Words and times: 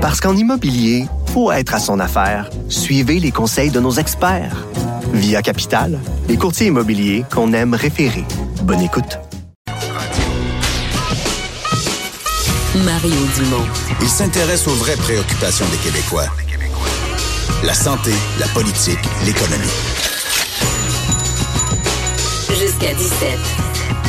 Parce 0.00 0.18
qu'en 0.18 0.34
immobilier, 0.34 1.04
faut 1.34 1.52
être 1.52 1.74
à 1.74 1.78
son 1.78 2.00
affaire. 2.00 2.48
Suivez 2.70 3.20
les 3.20 3.30
conseils 3.30 3.70
de 3.70 3.80
nos 3.80 3.92
experts. 3.92 4.66
Via 5.12 5.42
Capital, 5.42 5.98
les 6.26 6.38
courtiers 6.38 6.68
immobiliers 6.68 7.24
qu'on 7.30 7.52
aime 7.52 7.74
référer. 7.74 8.24
Bonne 8.62 8.80
écoute. 8.80 9.18
Mario 12.76 13.14
Dumont. 13.36 13.66
Il 14.00 14.08
s'intéresse 14.08 14.66
aux 14.68 14.74
vraies 14.74 14.96
préoccupations 14.96 15.66
des 15.70 15.76
Québécois. 15.76 16.28
La 17.62 17.74
santé, 17.74 18.12
la 18.38 18.46
politique, 18.48 18.98
l'économie. 19.26 19.76
Jusqu'à 22.48 22.94
17. 22.94 23.38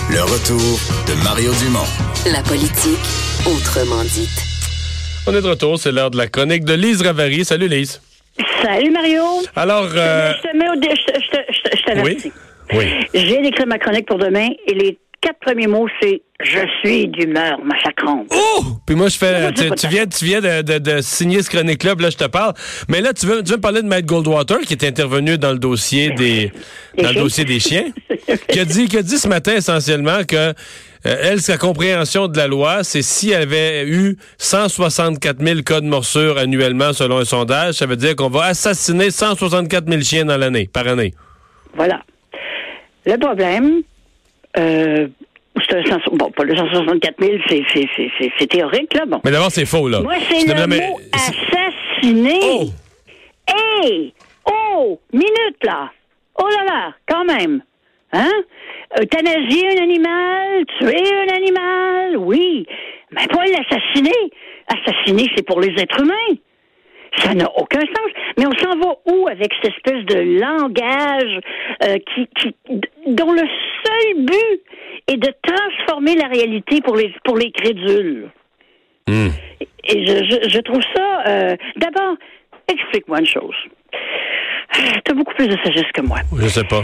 Le 0.10 0.24
retour 0.24 0.80
de 1.08 1.24
Mario 1.24 1.52
Dumont. 1.56 1.80
La 2.32 2.42
politique, 2.44 3.00
autrement 3.46 4.04
dite. 4.04 4.51
On 5.28 5.34
est 5.36 5.42
de 5.42 5.48
retour, 5.48 5.78
c'est 5.78 5.92
l'heure 5.92 6.12
de 6.12 6.18
la 6.18 6.28
chronique 6.28 6.66
de 6.66 6.74
Lise 6.74 7.02
Ravary. 7.02 7.46
Salut 7.46 7.68
Lise. 7.68 8.02
Salut 8.64 8.92
Mario. 8.92 9.24
Alors, 9.56 9.88
euh, 9.96 10.34
Je 10.44 10.50
te 10.50 10.58
mets 10.58 10.70
au 10.70 10.76
dé- 10.76 10.90
je 10.96 11.12
te- 11.14 11.20
je 11.20 11.30
te- 11.30 11.54
je 11.78 11.84
te- 11.84 11.98
je 11.98 12.02
oui, 12.04 12.32
oui. 12.74 12.86
J'ai 13.14 13.42
d'écrire 13.42 13.68
ma 13.68 13.78
chronique 13.78 14.08
pour 14.08 14.18
demain 14.18 14.50
et 14.68 14.74
les 14.74 14.98
quatre 15.22 15.40
premiers 15.40 15.68
mots, 15.68 15.88
c'est 16.02 16.22
Je 16.44 16.60
suis 16.80 17.08
d'humeur 17.08 17.60
massacrante. 17.64 18.28
Oh! 18.34 18.64
Puis 18.86 18.96
moi, 18.96 19.08
je 19.10 19.18
fais. 19.18 19.54
Tu, 19.54 19.88
viens, 19.88 20.08
tu 20.08 20.26
viens 20.26 20.42
de, 20.42 20.62
de- 20.64 20.80
de 20.80 21.02
signer 21.02 21.44
ce 21.44 21.50
chronique-là, 21.52 21.94
là, 22.00 22.10
je 22.10 22.18
te 22.18 22.26
parle. 22.26 22.54
Mais 22.90 23.00
là, 23.02 23.14
tu 23.14 23.28
veux, 23.28 23.44
tu 23.44 23.52
veux 23.52 23.58
me 23.58 23.62
parler 23.62 23.82
de 23.84 23.88
Matt 23.88 24.06
Goldwater, 24.06 24.60
qui 24.62 24.74
est 24.74 24.84
intervenu 24.84 25.38
dans 25.38 25.52
le 25.52 25.60
dossier 25.60 26.10
des, 26.12 26.52
Des 26.98 27.04
dans 27.04 27.10
le 27.10 27.14
chiens. 27.14 27.22
dossier 27.24 27.46
des 27.46 27.60
chiens, 27.60 27.86
qui 28.50 28.60
a 28.60 28.66
dit, 28.66 28.88
qui 28.88 28.98
a 28.98 29.04
dit 29.04 29.18
ce 29.20 29.28
matin 29.28 29.54
essentiellement 29.56 30.24
que 30.28 30.36
euh, 30.36 30.54
elle, 31.04 31.42
sa 31.42 31.58
compréhension 31.58 32.28
de 32.28 32.38
la 32.38 32.48
loi, 32.48 32.84
c'est 32.84 33.02
si 33.04 33.32
elle 33.32 33.44
avait 33.44 33.86
eu 33.88 34.18
164 34.40 35.40
000 35.44 35.62
cas 35.62 35.82
de 35.82 35.86
morsure 35.88 36.38
annuellement 36.38 36.94
selon 36.94 37.18
un 37.20 37.26
sondage, 37.26 37.76
ça 37.76 37.86
veut 37.86 37.96
dire 37.96 38.16
qu'on 38.16 38.30
va 38.30 38.46
assassiner 38.46 39.10
164 39.12 39.88
000 39.90 40.02
chiens 40.02 40.26
dans 40.26 40.38
l'année, 40.38 40.68
par 40.72 40.88
année. 40.88 41.14
Voilà. 41.76 42.02
Le 43.06 43.18
problème, 43.18 43.82
euh, 44.58 45.08
c'est 45.70 45.76
un 45.78 45.84
cent- 45.84 46.12
bon, 46.14 46.32
pas 46.32 46.44
le 46.44 46.56
164 46.56 47.16
000, 47.22 47.34
c'est- 47.48 48.48
théorique, 48.48 48.94
là. 48.94 49.06
Bon. 49.06 49.22
Mais 49.24 49.32
d'abord, 49.32 49.52
c'est 49.52 49.66
faux, 49.66 49.88
là. 49.90 50.02
Moi, 50.02 50.16
c'est 50.30 50.46
le 50.48 50.68
mais- 50.68 50.88
mot 50.88 51.00
assassiner. 51.14 52.40
Oh! 52.44 52.66
Hey! 53.48 54.14
Oh! 54.46 55.00
Minute, 55.14 55.58
là! 55.64 55.92
Oh 56.40 56.48
là 56.48 56.64
là! 56.66 56.94
Quand 57.08 57.26
même! 57.26 57.62
Hein? 58.14 58.32
Euthanasier 59.00 59.78
un 59.80 59.84
animal, 59.84 60.66
tuer 60.80 61.04
un 61.30 61.34
animal, 61.36 62.18
oui. 62.18 62.66
Mais 63.12 63.28
pas 63.28 63.46
l'assassiner. 63.46 64.12
Assassiner, 64.68 65.28
c'est 65.36 65.46
pour 65.46 65.60
les 65.62 65.70
êtres 65.82 66.02
humains. 66.02 66.38
Ça 67.18 67.34
n'a 67.34 67.50
aucun 67.58 67.80
sens. 67.80 68.12
Mais 68.38 68.46
on 68.48 68.52
s'en 68.58 68.78
va 68.80 68.96
où 69.06 69.28
avec 69.28 69.52
cette 69.62 69.74
espèce 69.74 70.06
de 70.06 70.40
langage 70.40 71.40
euh, 71.84 71.98
qui, 72.14 72.28
qui, 72.38 72.56
dont 73.08 73.32
le 73.34 73.44
seul 73.86 74.26
but 74.26 74.62
est 75.08 75.18
de 75.18 75.34
transformer 75.42 76.16
la 76.16 76.28
réalité 76.28 76.82
pour 76.82 76.96
les, 76.96 77.14
pour 77.24 77.38
les 77.38 77.52
crédules? 77.52 78.30
Hmm. 79.08 79.30
Et 79.88 80.06
je, 80.06 80.24
je, 80.24 80.50
je 80.50 80.60
trouve 80.60 80.82
ça. 80.96 81.24
euh, 81.28 81.56
D'abord, 81.78 82.16
explique-moi 82.68 83.20
une 83.20 83.26
chose. 83.28 83.56
Tu 84.74 85.12
as 85.12 85.14
beaucoup 85.14 85.34
plus 85.34 85.48
de 85.48 85.58
sagesse 85.64 85.92
que 85.94 86.02
moi. 86.02 86.20
Je 86.40 86.48
sais 86.48 86.64
pas. 86.64 86.84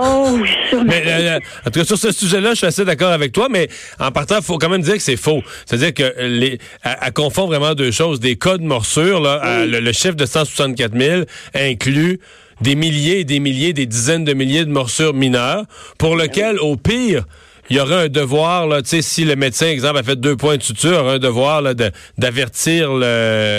Oh, 0.00 0.38
sur 0.70 0.84
Mais 0.84 1.02
euh, 1.06 1.38
en 1.66 1.70
tout 1.70 1.80
cas, 1.80 1.84
sur 1.84 1.98
ce 1.98 2.12
sujet-là, 2.12 2.50
je 2.50 2.56
suis 2.56 2.66
assez 2.66 2.84
d'accord 2.84 3.10
avec 3.12 3.32
toi, 3.32 3.48
mais 3.50 3.68
en 4.00 4.10
partant, 4.10 4.36
il 4.38 4.42
faut 4.42 4.56
quand 4.56 4.70
même 4.70 4.80
dire 4.80 4.94
que 4.94 5.02
c'est 5.02 5.18
faux. 5.18 5.42
C'est-à-dire 5.66 5.92
que 5.92 6.02
euh, 6.02 6.28
les, 6.28 6.58
elle, 6.82 6.96
elle 7.02 7.12
confond 7.12 7.46
vraiment 7.46 7.74
deux 7.74 7.90
choses. 7.90 8.18
Des 8.18 8.36
cas 8.36 8.56
de 8.56 8.62
morsure, 8.62 9.20
là, 9.20 9.34
à- 9.34 9.66
le, 9.66 9.80
le 9.80 9.92
chiffre 9.92 10.14
de 10.14 10.24
164 10.24 10.98
000 10.98 11.22
inclut 11.54 12.20
des 12.62 12.74
milliers 12.74 13.20
et 13.20 13.24
des 13.24 13.38
milliers, 13.40 13.72
des 13.74 13.86
dizaines 13.86 14.24
de 14.24 14.32
milliers 14.32 14.64
de 14.64 14.70
morsures 14.70 15.12
mineures, 15.12 15.64
pour 15.98 16.16
lequel, 16.16 16.58
au 16.58 16.76
pire, 16.76 17.24
il 17.70 17.76
y 17.76 17.80
aurait 17.80 18.04
un 18.04 18.08
devoir, 18.08 18.66
là, 18.66 18.82
tu 18.82 18.88
sais, 18.90 19.02
si 19.02 19.24
le 19.24 19.36
médecin, 19.36 19.66
exemple, 19.68 19.98
a 19.98 20.02
fait 20.02 20.16
deux 20.20 20.36
points 20.36 20.56
de 20.56 20.62
suture, 20.62 20.98
aurait 20.98 21.14
un 21.14 21.18
devoir 21.18 21.62
là, 21.62 21.74
de- 21.74 21.90
d'avertir 22.18 22.90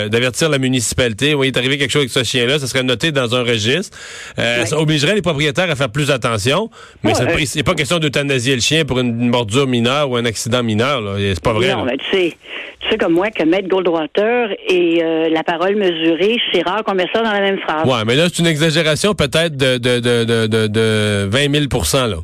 d'avertir 0.08 0.48
la 0.48 0.58
municipalité. 0.58 1.34
Oui, 1.34 1.48
il 1.48 1.54
est 1.54 1.58
arrivé 1.58 1.78
quelque 1.78 1.90
chose 1.90 2.02
avec 2.02 2.10
ce 2.10 2.22
chien-là, 2.24 2.58
ça 2.58 2.66
serait 2.66 2.82
noté 2.82 3.12
dans 3.12 3.34
un 3.34 3.42
registre. 3.42 3.96
Euh, 4.38 4.64
Ça 4.66 4.78
obligerait 4.78 5.14
les 5.14 5.22
propriétaires 5.22 5.70
à 5.70 5.74
faire 5.76 5.90
plus 5.90 6.10
attention. 6.10 6.70
Mais 7.02 7.10
Ouais. 7.10 7.16
c'est 7.18 7.26
pas- 7.26 7.46
c'est 7.46 7.62
pas 7.62 7.74
question 7.74 7.98
d'euthanasier 7.98 8.54
le 8.54 8.60
chien 8.60 8.84
pour 8.84 8.98
une 9.00 9.28
mordure 9.30 9.66
mineure 9.66 10.10
ou 10.10 10.16
un 10.16 10.24
accident 10.24 10.62
mineur. 10.62 11.00
là. 11.00 11.12
C'est 11.18 11.40
pas 11.42 11.52
vrai. 11.52 11.72
Non, 11.72 11.84
là. 11.84 11.92
mais 11.92 11.96
tu 11.98 12.04
sais, 12.16 12.36
tu 12.80 12.88
sais 12.90 12.96
comme 12.98 13.14
moi 13.14 13.30
que 13.30 13.42
Maître 13.44 13.68
Goldwater 13.68 14.50
et 14.68 15.02
euh, 15.02 15.28
la 15.30 15.42
parole 15.42 15.76
mesurée, 15.76 16.36
c'est 16.52 16.62
rare 16.62 16.82
qu'on 16.84 16.94
met 16.94 17.06
ça 17.12 17.22
dans 17.22 17.32
la 17.32 17.40
même 17.40 17.58
phrase. 17.60 17.86
Ouais, 17.86 18.04
mais 18.06 18.14
là, 18.16 18.24
c'est 18.28 18.38
une 18.40 18.46
exagération 18.46 19.14
peut-être 19.14 19.56
de, 19.56 19.78
de, 19.78 19.98
de, 20.00 20.24
de, 20.24 20.46
de, 20.46 20.66
de 20.66 21.28
20 21.30 21.50
000 21.52 21.64
là. 22.08 22.16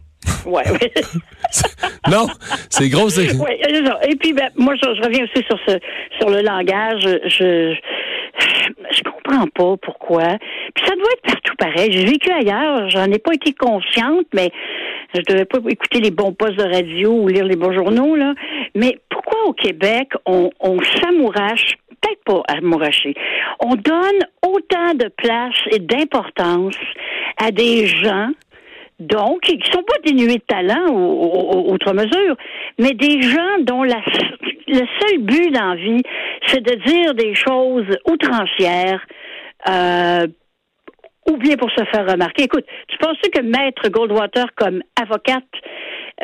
Ouais, 0.47 0.71
ouais. 0.71 0.93
non, 2.11 2.27
c'est 2.69 2.89
gros. 2.89 3.09
Oui, 3.11 3.56
c'est 3.62 3.87
ça. 3.87 3.99
Et 4.09 4.17
puis, 4.17 4.33
ben, 4.33 4.51
moi, 4.56 4.75
je, 4.75 4.95
je 4.95 5.03
reviens 5.03 5.25
aussi 5.25 5.45
sur 5.47 5.59
ce, 5.67 5.78
sur 6.19 6.31
le 6.31 6.43
langage. 6.43 7.03
Je, 7.27 7.75
je 8.91 9.03
comprends 9.03 9.47
pas 9.47 9.77
pourquoi. 9.83 10.39
Puis 10.75 10.84
ça 10.87 10.95
doit 10.95 11.12
être 11.12 11.23
partout 11.23 11.55
pareil. 11.59 11.93
J'ai 11.93 12.05
vécu 12.05 12.31
ailleurs. 12.31 12.89
J'en 12.91 13.11
ai 13.11 13.19
pas 13.19 13.34
été 13.34 13.53
consciente, 13.53 14.27
mais 14.34 14.51
je 15.15 15.21
devais 15.23 15.45
pas 15.45 15.59
écouter 15.69 16.01
les 16.01 16.11
bons 16.11 16.33
postes 16.33 16.57
de 16.57 16.65
radio 16.65 17.12
ou 17.12 17.28
lire 17.28 17.45
les 17.45 17.57
bons 17.57 17.72
journaux, 17.72 18.17
là. 18.17 18.34
Mais 18.75 18.99
pourquoi 19.09 19.45
au 19.47 19.53
Québec, 19.53 20.11
on, 20.27 20.51
on 20.61 20.78
s'amourache, 21.01 21.75
peut-être 22.01 22.25
pas 22.25 22.43
amouracher, 22.49 23.15
on 23.61 23.75
donne 23.75 24.21
autant 24.47 24.95
de 24.95 25.09
place 25.17 25.55
et 25.72 25.78
d'importance 25.78 26.77
à 27.43 27.51
des 27.51 27.87
gens 27.87 28.31
donc, 29.00 29.41
qui 29.41 29.59
sont 29.72 29.83
pas 29.83 29.99
dénués 30.05 30.37
de 30.37 30.44
talent, 30.47 30.87
ou, 30.91 31.25
ou- 31.25 31.56
ou- 31.56 31.72
outre 31.72 31.93
mesure, 31.94 32.37
mais 32.78 32.93
des 32.93 33.22
gens 33.22 33.59
dont 33.62 33.83
la, 33.83 34.00
le 34.69 34.84
seul 35.00 35.19
but 35.21 35.50
dans 35.50 35.75
vie, 35.75 36.03
c'est 36.47 36.62
de 36.62 36.75
dire 36.84 37.15
des 37.15 37.34
choses 37.34 37.87
outrancières, 38.06 39.05
euh, 39.69 40.27
ou 41.31 41.37
bien 41.37 41.56
pour 41.56 41.71
se 41.71 41.84
faire 41.84 42.06
remarquer. 42.10 42.44
Écoute, 42.44 42.65
tu 42.89 42.97
penses 42.99 43.19
que 43.33 43.41
Maître 43.41 43.89
Goldwater, 43.89 44.47
comme 44.56 44.83
avocate, 45.00 45.44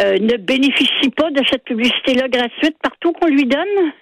euh, 0.01 0.19
ne 0.19 0.37
bénéficie 0.37 1.11
pas 1.17 1.31
de 1.31 1.43
cette 1.51 1.65
publicité-là 1.65 2.29
gratuite 2.29 2.77
partout 2.83 3.13
qu'on 3.13 3.29
lui 3.29 3.45
donne? 3.45 3.93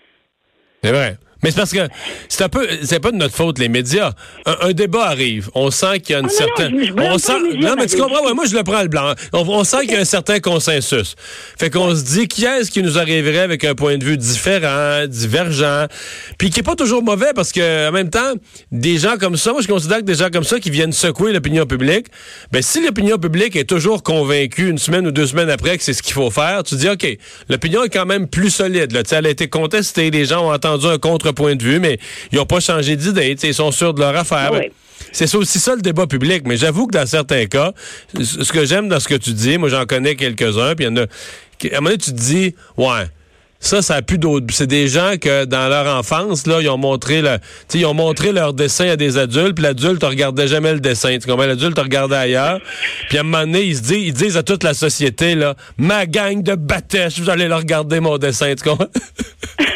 C'est 0.82 0.92
vrai. 0.92 1.12
Mais 1.44 1.50
c'est 1.50 1.56
parce 1.58 1.72
que 1.72 1.88
c'est 2.30 2.42
un 2.42 2.48
peu, 2.48 2.66
c'est 2.82 3.00
pas 3.00 3.10
de 3.10 3.16
notre 3.16 3.34
faute 3.34 3.58
les 3.58 3.68
médias. 3.68 4.12
Un, 4.46 4.68
un 4.68 4.72
débat 4.72 5.08
arrive, 5.08 5.50
on 5.54 5.70
sent 5.70 6.00
qu'il 6.00 6.14
y 6.14 6.16
a 6.16 6.20
une 6.20 6.30
Ah, 6.30 6.42
non, 6.42 6.48
non, 6.48 6.56
certaine, 6.56 6.94
on 6.96 7.18
sent, 7.18 7.32
médias, 7.38 7.68
non 7.68 7.76
mais 7.78 7.86
tu 7.86 7.98
comprends, 7.98 8.24
ouais, 8.24 8.32
moi 8.32 8.46
je 8.48 8.56
le 8.56 8.62
prends 8.62 8.80
le 8.80 8.88
blanc. 8.88 9.12
On, 9.34 9.40
on 9.40 9.62
sent 9.62 9.80
qu'il 9.82 9.92
y 9.92 9.96
a 9.96 10.00
un 10.00 10.06
certain 10.06 10.40
consensus. 10.40 11.16
Fait 11.58 11.68
qu'on 11.68 11.94
se 11.94 12.02
dit 12.02 12.28
qui 12.28 12.46
est-ce 12.46 12.70
qui 12.70 12.82
nous 12.82 12.98
arriverait 12.98 13.40
avec 13.40 13.62
un 13.64 13.74
point 13.74 13.98
de 13.98 14.04
vue 14.04 14.16
différent, 14.16 15.06
divergent, 15.06 15.86
puis 16.38 16.48
qui 16.48 16.60
est 16.60 16.62
pas 16.62 16.76
toujours 16.76 17.02
mauvais 17.02 17.32
parce 17.34 17.52
que 17.52 17.88
en 17.90 17.92
même 17.92 18.08
temps, 18.08 18.32
des 18.72 18.96
gens 18.96 19.18
comme 19.20 19.36
ça, 19.36 19.52
moi 19.52 19.60
je 19.60 19.68
considère 19.68 19.98
que 19.98 20.04
des 20.04 20.14
gens 20.14 20.30
comme 20.32 20.44
ça 20.44 20.58
qui 20.58 20.70
viennent 20.70 20.92
secouer 20.92 21.34
l'opinion 21.34 21.66
publique, 21.66 22.06
ben 22.52 22.62
si 22.62 22.82
l'opinion 22.82 23.18
publique 23.18 23.54
est 23.54 23.68
toujours 23.68 24.02
convaincue 24.02 24.70
une 24.70 24.78
semaine 24.78 25.06
ou 25.06 25.10
deux 25.10 25.26
semaines 25.26 25.50
après 25.50 25.76
que 25.76 25.84
c'est 25.84 25.92
ce 25.92 26.02
qu'il 26.02 26.14
faut 26.14 26.30
faire, 26.30 26.62
tu 26.62 26.76
dis 26.76 26.88
ok, 26.88 27.18
l'opinion 27.50 27.84
est 27.84 27.90
quand 27.90 28.06
même 28.06 28.28
plus 28.28 28.48
solide. 28.48 28.92
Là, 28.92 29.02
elle 29.10 29.26
a 29.26 29.30
été 29.30 29.48
contestée, 29.48 30.10
les 30.10 30.24
gens 30.24 30.48
ont 30.48 30.52
entendu 30.54 30.86
un 30.86 30.98
contrepoint 31.34 31.56
de 31.56 31.62
vue, 31.62 31.80
mais 31.80 31.98
ils 32.32 32.38
n'ont 32.38 32.46
pas 32.46 32.60
changé 32.60 32.96
d'idée, 32.96 33.36
ils 33.42 33.54
sont 33.54 33.72
sûrs 33.72 33.94
de 33.94 34.00
leur 34.00 34.16
affaire. 34.16 34.50
Oui. 34.52 34.60
Ben, 34.60 34.70
C'est 35.12 35.26
ça 35.26 35.38
aussi 35.38 35.58
ça 35.58 35.74
le 35.74 35.82
débat 35.82 36.06
public, 36.06 36.42
mais 36.46 36.56
j'avoue 36.56 36.86
que 36.86 36.96
dans 36.96 37.06
certains 37.06 37.46
cas, 37.46 37.72
ce 38.20 38.52
que 38.52 38.64
j'aime 38.64 38.88
dans 38.88 39.00
ce 39.00 39.08
que 39.08 39.14
tu 39.14 39.32
dis, 39.32 39.58
moi 39.58 39.68
j'en 39.68 39.84
connais 39.84 40.14
quelques-uns, 40.14 40.74
puis 40.74 40.86
il 40.86 40.88
y 40.88 40.90
en 40.92 40.96
a. 40.96 41.02
À 41.02 41.76
un 41.76 41.80
moment 41.80 41.90
donné, 41.90 41.98
tu 41.98 42.10
te 42.10 42.16
dis, 42.16 42.54
ouais. 42.76 43.04
Ça, 43.60 43.80
ça 43.80 43.94
a 43.94 44.02
plus 44.02 44.18
d'autres. 44.18 44.44
C'est 44.50 44.66
des 44.66 44.88
gens 44.88 45.14
que 45.18 45.46
dans 45.46 45.70
leur 45.70 45.86
enfance, 45.96 46.46
là, 46.46 46.60
ils 46.60 46.68
ont 46.68 46.76
montré 46.76 47.22
le, 47.22 47.38
ils 47.72 47.86
ont 47.86 47.94
montré 47.94 48.30
leur 48.30 48.52
dessin 48.52 48.88
à 48.90 48.96
des 48.96 49.16
adultes, 49.16 49.54
puis 49.54 49.62
l'adulte 49.62 50.02
ne 50.02 50.08
regardait 50.08 50.48
jamais 50.48 50.74
le 50.74 50.80
dessin. 50.80 51.16
Tu 51.18 51.26
comprends? 51.26 51.46
L'adulte 51.46 51.78
regardait 51.78 52.16
ailleurs. 52.16 52.60
Puis 53.08 53.16
à 53.16 53.22
un 53.22 53.24
moment 53.24 53.40
donné, 53.46 53.62
ils 53.62 53.76
se 53.76 53.82
disent, 53.82 54.06
ils 54.06 54.12
disent 54.12 54.36
à 54.36 54.42
toute 54.42 54.64
la 54.64 54.74
société, 54.74 55.34
là, 55.34 55.54
ma 55.78 56.04
gang 56.04 56.42
de 56.42 56.56
bâtèches, 56.56 57.18
vous 57.18 57.30
allez 57.30 57.48
leur 57.48 57.60
regarder 57.60 58.00
mon 58.00 58.18
dessin. 58.18 58.54
Tu 58.54 58.68
comprends? 58.68 58.88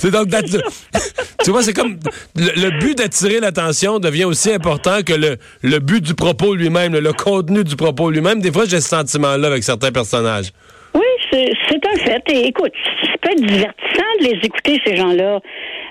C'est 0.00 0.10
donc 0.10 0.28
tu 1.44 1.50
vois, 1.50 1.62
c'est 1.62 1.74
comme 1.74 1.98
le, 2.36 2.62
le 2.62 2.78
but 2.78 2.96
d'attirer 2.96 3.38
l'attention 3.38 3.98
devient 3.98 4.24
aussi 4.24 4.52
important 4.52 5.02
que 5.06 5.12
le, 5.12 5.36
le 5.62 5.78
but 5.78 6.02
du 6.02 6.14
propos 6.14 6.54
lui-même, 6.54 6.94
le, 6.94 7.00
le 7.00 7.12
contenu 7.12 7.64
du 7.64 7.76
propos 7.76 8.10
lui-même. 8.10 8.40
Des 8.40 8.50
fois, 8.50 8.64
j'ai 8.66 8.80
ce 8.80 8.88
sentiment-là 8.88 9.48
avec 9.48 9.62
certains 9.62 9.92
personnages. 9.92 10.52
Oui, 10.94 11.02
c'est 11.30 11.50
c'est 11.68 11.86
un 11.86 11.96
fait. 12.04 12.22
Et 12.32 12.46
écoute, 12.48 12.72
ça 13.02 13.12
peut 13.20 13.30
être 13.32 13.44
divertissant 13.44 14.10
de 14.20 14.24
les 14.24 14.38
écouter, 14.42 14.80
ces 14.86 14.96
gens-là. 14.96 15.40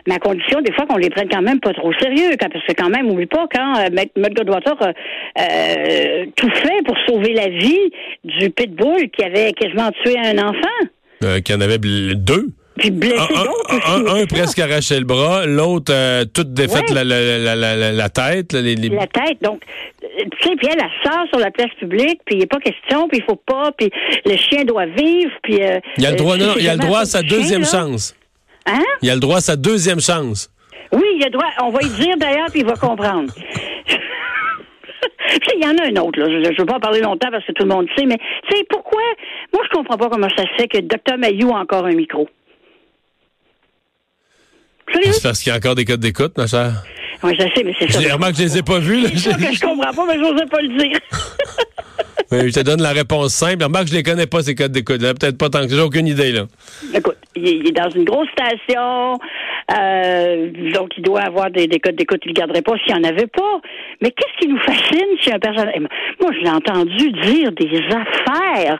Mais 0.07 0.15
à 0.15 0.19
condition, 0.19 0.61
des 0.61 0.73
fois, 0.73 0.85
qu'on 0.87 0.97
les 0.97 1.09
prenne 1.09 1.29
quand 1.29 1.41
même 1.41 1.59
pas 1.59 1.73
trop 1.73 1.93
sérieux. 1.93 2.31
Quand, 2.39 2.49
parce 2.51 2.65
que 2.65 2.73
quand 2.73 2.89
même, 2.89 3.09
oublie 3.11 3.27
pas, 3.27 3.45
quand 3.53 3.77
euh, 3.77 3.89
Matt 3.91 4.09
a 4.39 4.93
euh, 5.41 6.25
tout 6.35 6.49
fait 6.49 6.83
pour 6.85 6.95
sauver 7.07 7.33
la 7.33 7.49
vie 7.49 7.91
du 8.23 8.49
pitbull 8.49 9.09
qui 9.11 9.23
avait 9.23 9.51
quasiment 9.53 9.91
tué 10.03 10.17
un 10.17 10.37
enfant. 10.39 10.87
Euh, 11.23 11.41
Qu'il 11.41 11.55
y 11.55 11.57
en 11.57 11.61
avait 11.61 11.77
deux. 11.77 12.47
Puis 12.79 12.91
blesser 12.91 13.17
Un, 13.35 13.43
d'autres 13.43 13.73
un- 13.73 13.77
aussi. 13.77 13.87
un- 13.87 14.05
un 14.07 14.13
c'est 14.15 14.19
ça. 14.19 14.27
presque 14.27 14.59
arraché 14.59 14.99
le 14.99 15.05
bras, 15.05 15.45
l'autre 15.45 15.93
euh, 15.93 16.25
toute 16.25 16.53
défaite 16.53 16.89
Ouais. 16.89 17.03
la, 17.03 17.05
la, 17.05 17.55
la, 17.55 17.91
la, 17.91 18.09
tête. 18.09 18.53
les, 18.53 18.75
les- 18.75 18.89
la 18.89 19.07
tête. 19.07 19.41
Donc, 19.41 19.61
euh, 20.03 20.07
tu 20.39 20.49
sais, 20.49 20.55
puis 20.55 20.67
elle, 20.71 20.79
elle 20.81 21.11
sort 21.11 21.25
sur 21.29 21.39
la 21.39 21.51
place 21.51 21.71
publique, 21.79 22.21
puis 22.25 22.35
il 22.35 22.39
n'est 22.39 22.47
pas 22.47 22.59
question, 22.59 23.07
puis 23.07 23.19
il 23.19 23.23
faut 23.23 23.35
pas, 23.35 23.71
puis 23.77 23.89
le 24.25 24.35
chien 24.37 24.63
doit 24.65 24.85
vivre, 24.85 25.31
puis... 25.43 25.61
euh, 25.61 25.79
Il 25.97 26.05
a 26.05 26.11
le 26.11 26.17
droit, 26.17 26.35
euh, 26.35 26.45
non, 26.45 26.53
il 26.59 26.67
a 26.67 26.73
le 26.73 26.79
droit 26.79 26.99
à 26.99 27.05
sa 27.05 27.19
chien, 27.19 27.27
deuxième 27.37 27.65
chance. 27.65 28.15
Hein? 28.65 28.83
Il 29.01 29.09
a 29.09 29.13
le 29.15 29.19
droit 29.21 29.37
à 29.37 29.41
sa 29.41 29.55
deuxième 29.55 29.99
chance. 29.99 30.49
Oui, 30.91 31.03
il 31.17 31.23
a 31.23 31.27
le 31.27 31.31
droit. 31.31 31.45
On 31.63 31.69
va 31.69 31.79
lui 31.81 31.89
dire 31.89 32.17
d'ailleurs, 32.17 32.47
puis 32.51 32.61
il 32.61 32.65
va 32.65 32.73
comprendre. 32.73 33.31
Puis 33.33 33.43
il 35.57 35.63
y 35.63 35.67
en 35.67 35.77
a 35.77 35.85
un 35.87 35.95
autre, 36.03 36.19
là. 36.19 36.27
Je 36.29 36.49
ne 36.49 36.57
veux 36.57 36.65
pas 36.65 36.75
en 36.75 36.79
parler 36.79 37.01
longtemps 37.01 37.29
parce 37.31 37.45
que 37.45 37.51
tout 37.51 37.63
le 37.63 37.69
monde 37.69 37.87
sait, 37.97 38.05
mais 38.05 38.17
tu 38.49 38.57
sais, 38.57 38.63
pourquoi? 38.69 39.01
Moi, 39.53 39.63
je 39.65 39.69
comprends 39.75 39.97
pas 39.97 40.09
comment 40.09 40.29
ça 40.35 40.43
se 40.43 40.53
fait 40.57 40.67
que 40.67 40.79
Dr. 40.79 41.17
Mayou 41.17 41.51
a 41.55 41.59
encore 41.59 41.85
un 41.85 41.93
micro. 41.95 42.27
Sérieux? 45.01 45.13
C'est 45.13 45.23
parce 45.23 45.39
qu'il 45.41 45.51
y 45.51 45.53
a 45.53 45.57
encore 45.57 45.75
des 45.75 45.85
codes 45.85 45.99
d'écoute, 45.99 46.37
ma 46.37 46.47
chère. 46.47 46.83
Oui, 47.23 47.35
je 47.37 47.43
sais, 47.53 47.63
mais 47.63 47.73
c'est 47.77 47.91
ça. 47.91 47.99
J'ai 47.99 48.11
remarqué 48.11 48.33
que 48.33 48.39
je 48.39 48.43
les 48.43 48.57
ai 48.59 48.63
pas 48.63 48.79
vus. 48.79 49.05
C'est 49.15 49.31
ça 49.31 49.37
que 49.37 49.53
je 49.53 49.59
comprends 49.59 49.93
pas, 49.93 50.05
mais 50.07 50.13
je 50.13 50.19
n'osais 50.19 50.45
pas 50.45 50.61
le 50.61 50.77
dire. 50.77 50.99
Oui, 52.31 52.51
je 52.51 52.59
te 52.59 52.63
donne 52.63 52.81
la 52.81 52.91
réponse 52.91 53.33
simple. 53.33 53.63
Remarque 53.63 53.85
que 53.85 53.89
je 53.89 53.95
les 53.95 54.03
connais 54.03 54.27
pas, 54.27 54.43
ces 54.43 54.53
codes 54.53 54.71
d'écoute. 54.71 55.01
là. 55.01 55.15
Peut-être 55.15 55.37
pas 55.37 55.49
tant 55.49 55.65
que 55.65 55.73
j'ai 55.73 55.81
aucune 55.81 56.05
idée, 56.05 56.31
là. 56.31 56.43
Écoute, 56.93 57.17
il 57.35 57.67
est, 57.67 57.71
dans 57.71 57.89
une 57.89 58.03
grosse 58.03 58.27
station, 58.29 59.17
euh, 59.75 60.51
donc 60.71 60.91
il 60.95 61.01
doit 61.03 61.21
avoir 61.21 61.49
des, 61.49 61.65
des 61.65 61.79
codes 61.79 61.95
d'écoute, 61.95 62.19
il 62.25 62.29
ne 62.29 62.35
le 62.35 62.39
garderait 62.39 62.61
pas 62.61 62.73
s'il 62.85 62.93
n'y 62.93 62.99
en 62.99 63.09
avait 63.09 63.25
pas. 63.25 63.61
Mais 64.01 64.11
qu'est-ce 64.11 64.45
qui 64.45 64.47
nous 64.47 64.59
fascine 64.59 65.07
si 65.23 65.31
un 65.31 65.39
personnage... 65.39 65.73
Moi, 66.21 66.29
je 66.37 66.43
l'ai 66.43 66.51
entendu 66.51 67.11
dire 67.13 67.51
des 67.53 67.81
affaires. 67.87 68.77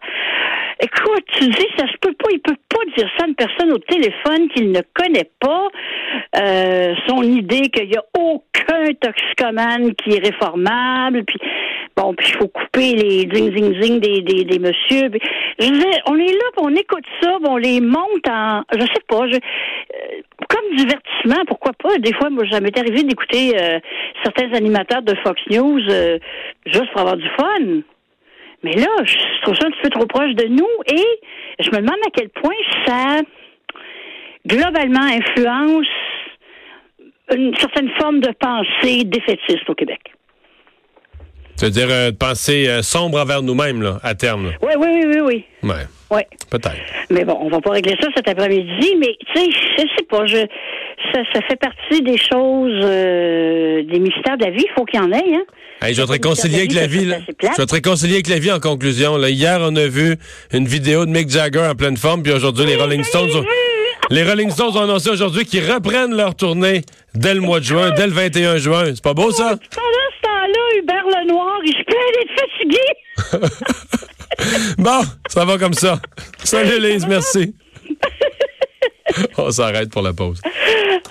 Écoute, 0.82 1.24
tu 1.34 1.46
dis, 1.48 1.68
ça 1.78 1.88
se 1.88 1.98
peut 2.00 2.14
pas, 2.14 2.30
il 2.32 2.40
peut 2.40 2.56
pas 2.70 2.80
dire 2.96 3.10
ça 3.18 3.26
à 3.26 3.28
une 3.28 3.36
personne 3.36 3.72
au 3.74 3.80
téléphone 3.80 4.48
qu'il 4.54 4.72
ne 4.72 4.82
connaît 4.94 5.30
pas. 5.40 5.68
Euh, 6.36 6.94
son 7.08 7.24
idée 7.24 7.70
qu'il 7.70 7.90
n'y 7.90 7.98
a 7.98 8.04
aucun 8.16 8.94
toxicomane 9.02 9.96
qui 9.96 10.12
est 10.12 10.24
réformable, 10.24 11.24
puis 11.26 11.40
bon, 11.98 12.14
puis 12.14 12.28
il 12.30 12.38
faut 12.38 12.48
couper 12.48 12.94
les 12.94 13.26
ding 13.26 13.50
ding 13.52 13.80
ding 13.80 14.00
des, 14.00 14.22
des, 14.22 14.44
des 14.44 14.60
messieurs. 14.60 15.10
Puis, 15.10 15.20
je 15.58 15.66
dire, 15.66 16.02
on 16.06 16.16
est 16.18 16.32
là, 16.32 16.46
puis 16.56 16.62
on 16.62 16.76
écoute 16.76 17.06
ça, 17.20 17.32
puis 17.42 17.50
on 17.50 17.58
les 17.58 17.82
monte 17.82 18.28
en, 18.30 18.62
je 18.76 18.82
sais 18.82 19.04
pas, 19.08 19.28
je, 19.28 19.38
euh, 19.38 20.22
comme 20.48 20.76
divertissement, 20.76 21.44
pourquoi 21.48 21.72
pas? 21.74 21.98
Des 21.98 22.14
fois, 22.14 22.30
moi, 22.30 22.44
ça 22.52 22.60
m'est 22.60 22.78
arrivé 22.78 23.02
d'écouter 23.02 23.56
euh, 23.60 23.80
certains 24.24 24.54
animateurs 24.54 25.02
de 25.02 25.16
Fox 25.24 25.42
News 25.50 25.82
euh, 25.90 26.20
juste 26.68 26.92
pour 26.92 27.02
avoir 27.02 27.18
du 27.18 27.28
fun. 27.40 27.82
Mais 28.62 28.74
là, 28.74 28.90
je 29.04 29.42
trouve 29.42 29.56
ça 29.56 29.66
un 29.66 29.72
petit 29.72 29.82
peu 29.82 29.90
trop 29.90 30.06
proche 30.06 30.36
de 30.36 30.46
nous 30.46 30.68
et 30.86 31.06
je 31.60 31.70
me 31.72 31.78
demande 31.78 31.98
à 32.06 32.12
quel 32.14 32.30
point 32.30 32.54
ça 32.86 33.22
globalement 34.46 35.02
influence 35.02 35.88
une 37.36 37.56
certaine 37.58 37.90
forme 38.00 38.20
de 38.22 38.32
pensée 38.40 39.04
défaitiste 39.06 39.70
au 39.70 39.76
Québec. 39.76 40.00
C'est-à-dire 41.56 41.88
euh, 41.90 42.12
de 42.12 42.16
penser 42.16 42.68
euh, 42.70 42.82
sombre 42.82 43.20
envers 43.20 43.42
nous-mêmes, 43.42 43.82
là, 43.82 44.00
à 44.02 44.16
terme. 44.16 44.46
là? 44.46 44.52
Oui, 44.62 44.72
oui, 44.78 44.88
oui, 44.94 45.06
oui, 45.06 45.20
oui. 45.22 45.70
Ouais, 45.70 45.76
Ouais. 46.10 46.26
peut-être. 46.50 46.78
Mais 47.10 47.26
bon, 47.26 47.38
on 47.42 47.50
va 47.50 47.60
pas 47.60 47.72
régler 47.72 47.96
ça 48.02 48.08
cet 48.16 48.30
après-midi, 48.30 48.96
mais 48.98 49.16
tu 49.34 49.42
sais, 49.42 49.50
je 49.78 49.82
sais 49.82 50.06
pas, 50.10 50.26
je 50.26 50.38
ça, 51.14 51.22
ça 51.34 51.42
fait 51.48 51.56
partie 51.58 52.02
des 52.02 52.18
choses, 52.18 52.80
euh, 52.84 53.84
des 53.84 54.00
mystères 54.00 54.38
de 54.38 54.46
la 54.46 54.52
vie. 54.52 54.66
Il 54.68 54.72
faut 54.78 54.86
qu'il 54.86 55.00
y 55.00 55.04
en 55.04 55.12
ait, 55.12 55.36
hein. 55.36 55.44
Hey, 55.82 55.94
je 55.94 56.02
vais 56.02 56.08
te 56.08 56.12
réconcilier 56.12 56.58
avec 56.60 56.74
la 56.74 56.88
vie. 56.88 57.06
Là. 57.06 57.18
Je 57.42 57.48
vais 57.62 57.66
te 57.66 57.74
réconcilier 57.74 58.16
avec 58.16 58.28
la 58.28 58.38
vie 58.40 58.52
en 58.52 58.60
conclusion. 58.60 59.18
Là. 59.18 59.30
Hier, 59.30 59.60
on 59.62 59.76
a 59.76 59.88
vu 59.88 60.16
une 60.54 60.66
vidéo 60.66 61.06
de 61.06 61.10
Mick 61.12 61.30
Jagger 61.30 61.66
en 61.70 61.76
pleine 61.76 61.96
forme, 61.98 62.22
puis 62.24 62.32
aujourd'hui, 62.34 62.66
les 62.66 62.76
Rolling 62.76 63.04
Stones 63.04 63.30
ont... 63.36 63.46
Les 64.10 64.24
Rolling 64.24 64.50
Stones 64.50 64.76
ont 64.76 64.82
annoncé 64.84 65.10
aujourd'hui 65.10 65.46
qu'ils 65.46 65.72
reprennent 65.72 66.16
leur 66.16 66.36
tournée 66.36 66.82
dès 67.14 67.34
le 67.34 67.42
mois 67.42 67.60
de 67.60 67.66
juin, 67.66 67.92
dès 67.92 68.08
le 68.08 68.14
21 68.14 68.58
juin. 68.58 68.86
C'est 68.86 69.04
pas 69.04 69.14
beau, 69.14 69.32
ça? 69.32 69.50
Pendant 69.50 70.10
ce 70.16 70.22
temps-là, 70.24 70.80
Hubert 70.80 71.06
Lenoir, 71.06 71.60
il 71.64 71.74
se 71.74 71.84
plaint 71.84 72.14
d'être 72.16 72.36
fatigué. 72.42 73.66
Bon, 74.78 75.02
ça 75.28 75.44
va 75.44 75.58
comme 75.58 75.74
ça. 75.74 76.00
Salut, 76.44 76.80
Lise, 76.80 77.06
merci. 77.08 77.54
On 79.38 79.52
s'arrête 79.52 79.92
pour 79.92 80.02
la 80.02 80.14
pause. 80.14 80.40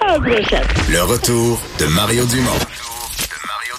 Ah. 0.01 0.17
Le 0.19 1.03
retour 1.03 1.61
de 1.79 1.87
Mario 1.87 2.25
Dumont. 2.25 2.59